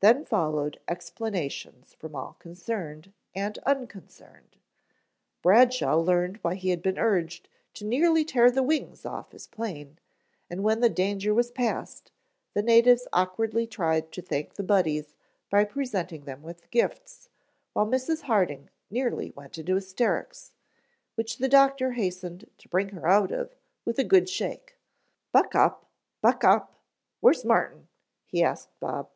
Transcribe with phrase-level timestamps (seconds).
[0.00, 4.56] Then followed explanations from all concerned and unconcerned;
[5.42, 9.98] Bradshaw learned why he had been urged to nearly tear the wings off his plane,
[10.48, 12.12] and when the danger was past,
[12.54, 15.16] the natives awkwardly tried to thank the Buddies
[15.50, 17.28] by presenting them with gifts,
[17.72, 18.20] while Mrs.
[18.22, 20.52] Harding nearly went into hysterics,
[21.16, 24.76] which the doctor hastened to bring her out of with a good shake.
[25.32, 25.90] "Buck up,
[26.22, 26.78] buck up.
[27.18, 27.88] Where's Martin?"
[28.26, 29.08] he asked Bob.